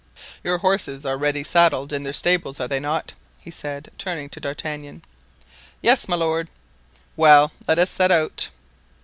[0.43, 4.39] "Your horses are ready saddled in their stables, are they not?" he said, turning to
[4.39, 5.03] D'Artagnan.
[5.79, 6.49] "Yes, my lord."
[7.15, 8.49] "Well, let us set out."